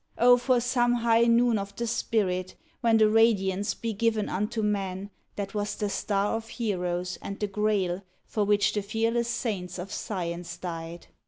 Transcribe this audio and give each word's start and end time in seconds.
Oh! 0.17 0.35
for 0.35 0.59
some 0.59 0.93
high 0.95 1.25
noon 1.25 1.59
of 1.59 1.75
the 1.75 1.85
spirit, 1.85 2.55
when 2.79 2.97
The 2.97 3.07
Radiance 3.07 3.75
be 3.75 3.93
given 3.93 4.29
unto 4.29 4.63
men 4.63 5.11
That 5.35 5.53
was 5.53 5.75
the 5.75 5.89
star 5.91 6.35
of 6.35 6.49
heroes 6.49 7.19
and 7.21 7.39
the 7.39 7.45
Grail 7.45 8.01
For 8.25 8.43
which 8.43 8.73
the 8.73 8.81
fearless 8.81 9.27
saints 9.27 9.77
of 9.77 9.91
science 9.91 10.57
died 10.57 11.05